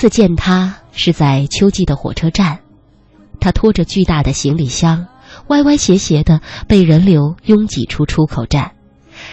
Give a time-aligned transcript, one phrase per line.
[0.00, 2.60] 次见他是在秋季的火车站，
[3.38, 5.08] 他拖着巨大的行李箱，
[5.48, 8.72] 歪歪斜斜的被人流拥挤出出口站，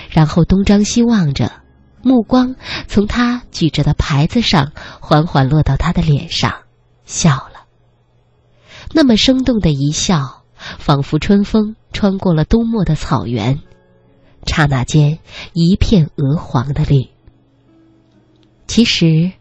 [0.10, 1.54] 然后东张西望着，
[2.04, 6.54] 目光从他举着的牌子上缓缓落到他的脸上，
[7.06, 7.64] 笑了。
[8.92, 13.62] 那么生动的一笑，仿佛春风穿过了冬末的草原，
[14.46, 15.20] 刹那间
[15.54, 17.08] 一片鹅黄的绿。
[18.68, 19.32] 其实。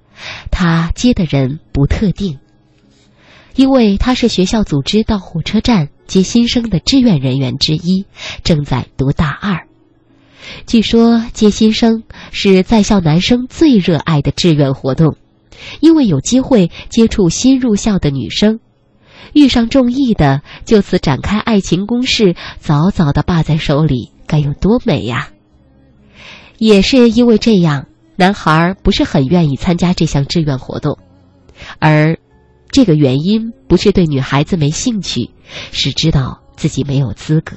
[0.51, 2.39] 他接的人不特定，
[3.55, 8.07] 因为他是学校组织到火车站接新生的志愿人员之一，
[8.45, 9.67] 正在读大二。
[10.67, 15.17] 据说接新生是在校男生最热爱的志愿活动，
[15.81, 18.61] 因为有机会接触新入校的女生，
[19.33, 25.31] 遇上中意的就此展开爱情攻势，早早的霸在手里，该有多美呀！
[26.59, 27.87] 也是因为这样。
[28.17, 30.99] 男孩不是很愿意参加这项志愿活动，
[31.79, 32.19] 而
[32.71, 35.31] 这个原因不是对女孩子没兴趣，
[35.71, 37.57] 是知道自己没有资格。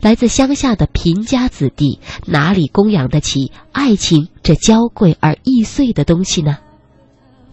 [0.00, 6.58] 来自乡下的贫家子弟哪里供养得起爱情这娇贵而易碎的东西呢？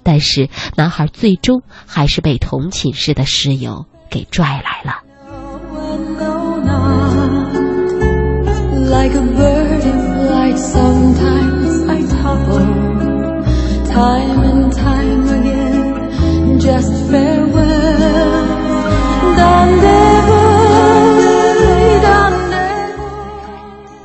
[0.02, 5.04] 但是男孩最终还是被同寝室的室友给拽来了。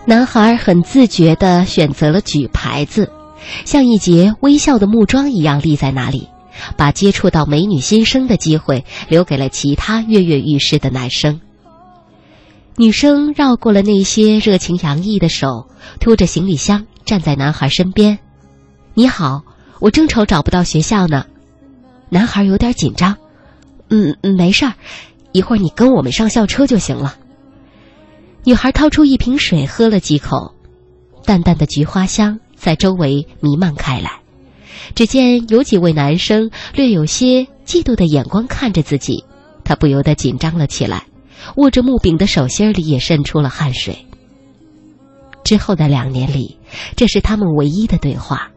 [0.06, 3.10] 男孩很自觉地选择了举牌子，
[3.64, 6.28] 像一节微笑的木桩一样立在那里，
[6.76, 11.40] 把接触到美女新生的机会留给了其他跃跃欲试的男生。
[12.76, 15.68] 女生绕过了那些热情洋溢的手，
[16.00, 18.18] 拖着行李箱站在男孩身边。
[18.94, 19.42] “你好，
[19.80, 21.26] 我正愁找不到学校呢。”
[22.10, 23.16] 男孩有点紧张。
[23.90, 24.74] “嗯，没事儿，
[25.32, 27.16] 一会儿你跟我们上校车就行了。”
[28.44, 30.54] 女孩掏出一瓶水，喝了几口，
[31.24, 34.20] 淡淡的菊花香在周围弥漫开来。
[34.94, 39.24] 只见有几位男生略有些嫉妒的眼光看着自己，
[39.64, 41.06] 他不由得紧张了起来。
[41.56, 44.06] 握着木柄的手心里也渗出了汗水。
[45.44, 46.58] 之后的两年里，
[46.96, 48.50] 这是他们唯一的对话。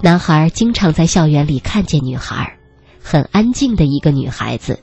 [0.00, 2.56] 男孩经常在校园里看见女孩，
[3.02, 4.82] 很安静的一个女孩子，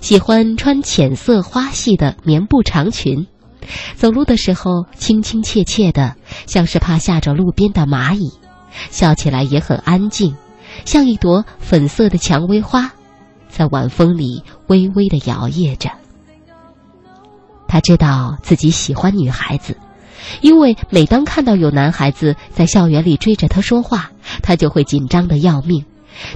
[0.00, 3.26] 喜欢穿浅色花系的棉布长裙，
[3.96, 6.14] 走路的时候亲亲切切的，
[6.46, 8.30] 像是怕吓着路边的蚂蚁，
[8.90, 10.36] 笑起来也很安静，
[10.84, 12.92] 像一朵粉色的蔷薇花，
[13.48, 15.90] 在晚风里微微的摇曳着。
[17.66, 19.76] 他知道自己喜欢女孩子，
[20.40, 24.10] 因为每当看到有男孩子在校园里追着他说话，
[24.42, 25.84] 他就会紧张的要命，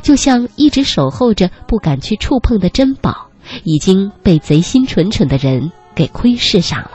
[0.03, 3.29] 就像一直守候着不敢去触碰的珍宝，
[3.65, 6.91] 已经被贼心蠢蠢的人给窥视上了。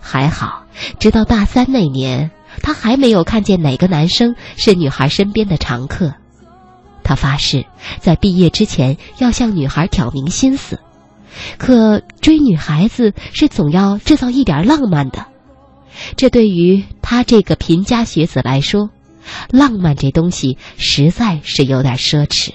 [0.00, 0.64] 还好，
[0.98, 2.30] 直到大三那年，
[2.62, 6.12] 他还没有看见哪个男生是女孩身边的常客。
[7.04, 7.66] 他发誓，
[7.98, 10.78] 在毕业之前要向女孩挑明心思。
[11.56, 15.26] 可追女孩子是总要制造一点浪漫的，
[16.16, 18.90] 这对于他这个贫家学子来说，
[19.50, 22.50] 浪漫这东西实在是有点奢侈。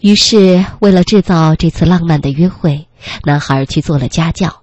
[0.00, 2.86] 于是，为了制造这次浪漫的约会，
[3.24, 4.62] 男孩去做了家教。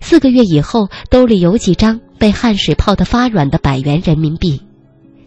[0.00, 4.62] 四个月以后，兜里有几张被汗水泡得发软的百元人民币，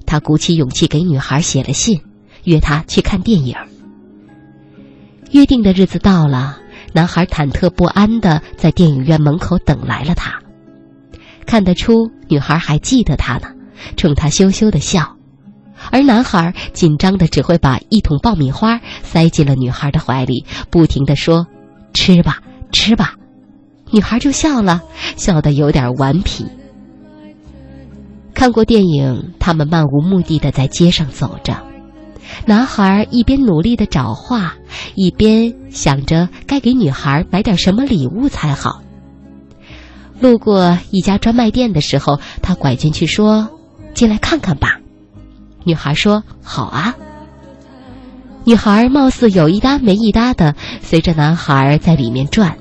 [0.06, 2.02] 他鼓起勇气给女孩写了信，
[2.46, 3.56] 约她去看电影。
[5.32, 6.60] 约定的日子到了，
[6.98, 10.34] 男孩忐忑不安的在电影院门口等来了他。
[11.46, 13.50] 看得出，女孩还记得他呢，
[13.96, 15.16] 冲他羞羞的笑，
[15.92, 21.46] 而男孩紧张的只会把一桶爆米花塞进了女孩的怀里，不停的说
[21.94, 22.40] ：“吃吧，
[22.72, 23.14] 吃吧。”
[23.94, 24.82] 女孩就笑了，
[25.16, 26.48] 笑得有点顽皮。
[28.34, 31.67] 看过电影，他们漫无目的的在街上走着。
[32.46, 34.56] 男孩一边努力的找画，
[34.96, 38.82] 一边想着该给女孩买点什么礼物才好。
[40.20, 43.50] 路过一家专卖店的时候，他拐进去说
[43.94, 44.80] ：“进来看看吧。”
[45.64, 46.96] 女孩说：“好啊。”
[48.46, 52.58] 女孩貌似有一搭没一搭的随着男孩在里面转。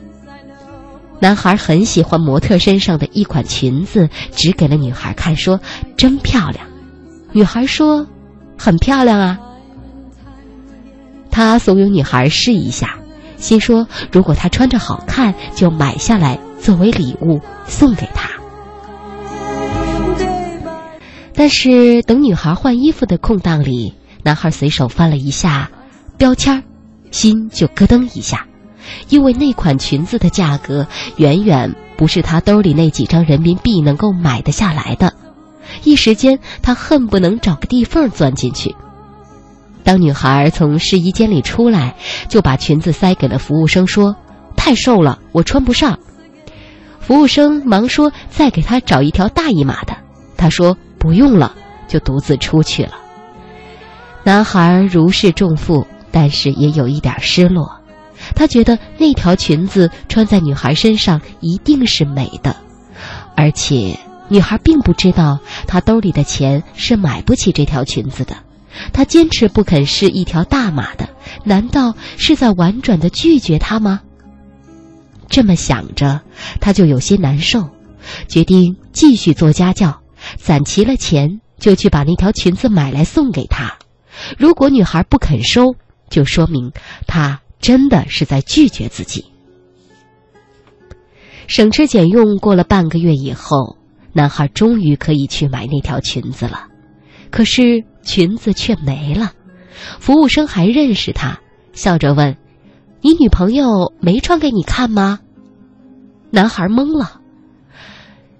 [1.20, 5.60] 男孩很喜欢模特身上的一款裙子，指给了女孩看，说
[5.96, 6.66] ：“真漂亮。”
[7.32, 8.06] 女孩说
[8.58, 9.38] ：“很漂亮啊。”
[11.36, 12.96] 他怂恿女孩试一下，
[13.36, 18.30] 心说如果她穿着好看，就买下来作为礼物送给她。
[21.34, 23.92] 但是等女孩换衣服的空档里，
[24.22, 25.70] 男孩随手翻了一下
[26.16, 26.64] 标签
[27.10, 28.46] 心就咯噔一下，
[29.10, 30.86] 因为那款裙子的价格
[31.18, 35.12] 远远不是他兜里那几张人民币能够买得下来的。
[35.84, 38.74] 一时间，他恨不能找个地缝钻进去。
[39.86, 41.94] 当女孩从试衣间里出来，
[42.28, 44.16] 就把裙子塞给了服务生，说
[44.56, 46.00] ：“太瘦了，我穿不上。”
[46.98, 49.96] 服务生忙说：“再给她找一条大一码的。”
[50.36, 51.54] 她说：“不用了。”
[51.86, 52.94] 就独自出去了。
[54.24, 57.80] 男孩如释重负，但是也有一点失落。
[58.34, 62.56] 他觉得那条裙子穿在女孩身上一定是美的，
[63.36, 63.96] 而且
[64.26, 65.38] 女孩并不知道
[65.68, 68.34] 他兜里的钱是买不起这条裙子的。
[68.92, 71.08] 他坚持不肯试一条大码的，
[71.44, 74.00] 难道是在婉转的拒绝他吗？
[75.28, 76.20] 这么想着，
[76.60, 77.68] 他就有些难受，
[78.28, 80.00] 决定继续做家教，
[80.36, 83.76] 攒齐了钱就去把那条裙子买来送给她。
[84.38, 85.74] 如果女孩不肯收，
[86.08, 86.70] 就说明
[87.06, 89.24] 他真的是在拒绝自己。
[91.48, 93.76] 省吃俭用过了半个月以后，
[94.12, 96.66] 男孩终于可以去买那条裙子了。
[97.30, 99.32] 可是裙子却没了，
[100.00, 101.40] 服务生还认识他，
[101.72, 102.38] 笑着问
[103.02, 105.20] ：“你女朋友没穿给你看吗？”
[106.30, 107.20] 男孩懵了。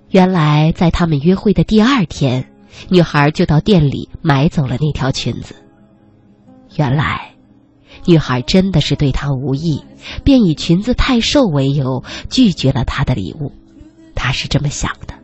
[0.09, 2.49] 原来在他们约会的第二天，
[2.89, 5.57] 女孩就到店里买走了那条裙子。
[6.77, 7.35] 原来，
[8.07, 9.83] 女孩真的是对他无意，
[10.25, 13.53] 便以裙子太瘦为由拒绝了他的礼物。
[14.15, 15.16] 他是这么想的。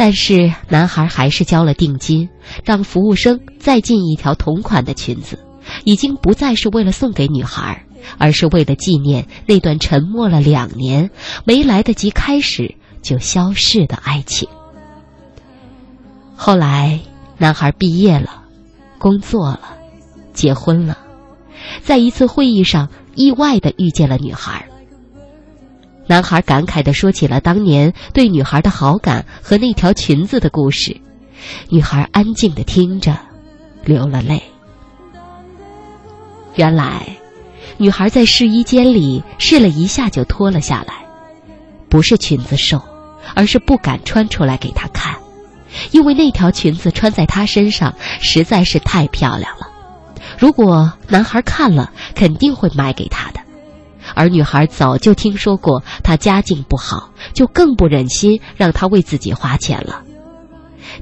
[0.00, 2.30] 但是男孩还是交了定金，
[2.64, 5.38] 让服务生再进一条同款的裙子，
[5.84, 7.84] 已经不再是为了送给女孩，
[8.16, 11.10] 而是为了纪念那段沉默了两年、
[11.44, 14.48] 没来得及开始就消逝的爱情。
[16.34, 16.98] 后来，
[17.36, 18.44] 男孩毕业了，
[18.96, 19.76] 工作了，
[20.32, 20.96] 结婚了，
[21.82, 24.66] 在一次会议上意外的遇见了女孩。
[26.10, 31.00] 男孩感慨地说起了当年对女孩的好感和那条裙子的故事，
[31.68, 33.16] 女孩安静地听着，
[33.84, 34.42] 流了泪。
[36.56, 37.06] 原来，
[37.78, 40.94] 女孩在试衣间里试了一下就脱了下来，
[41.88, 42.82] 不是裙子瘦，
[43.36, 45.14] 而是不敢穿出来给他看，
[45.92, 49.68] 因为那条裙子穿在她身上实在是太漂亮了，
[50.36, 53.39] 如果男孩看了，肯定会买给她的。
[54.14, 60.02] 而女孩早就听说过他家境不好，就更不忍心让他为自己花钱了。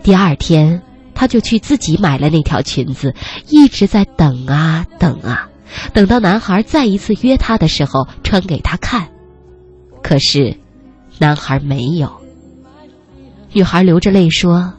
[0.02, 0.82] 第二天，
[1.14, 3.14] 她就去自己买了那条裙子，
[3.48, 5.48] 一直在等啊等啊，
[5.92, 9.08] 等到男孩再一次约她的时候穿给她看。
[10.02, 10.56] 可是，
[11.18, 12.12] 男孩没有。
[13.52, 14.74] 女孩流着泪说：“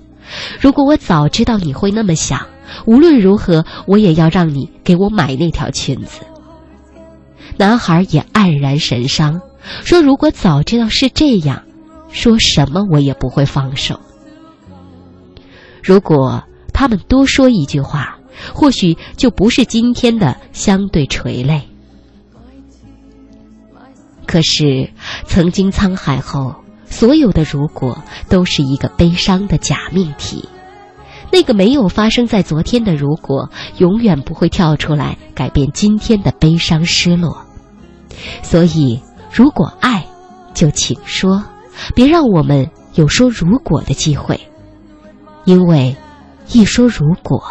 [0.62, 2.46] 如果我早知道你会那么想，
[2.86, 6.22] 无论如何我也要让你给我买那条裙子。”
[7.60, 9.42] 男孩也黯然神伤，
[9.84, 11.64] 说：“如果早知道是这样，
[12.10, 14.00] 说什么我也不会放手。
[15.84, 18.20] 如果他们多说一句话，
[18.54, 21.64] 或许就不是今天的相对垂泪。
[24.26, 24.94] 可是，
[25.26, 30.48] 曾经沧海后，所有的如果都是一个悲伤的假命题。
[31.30, 33.50] 那个没有发生在昨天的如果，
[33.80, 37.46] 永远不会跳出来改变今天的悲伤失落。”
[38.42, 40.06] 所以，如果爱，
[40.54, 41.44] 就请说，
[41.96, 44.40] 别让我们有说如果的机会，
[45.46, 45.96] 因为
[46.52, 47.44] 一说如果，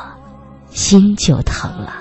[0.70, 1.94] 心就疼了。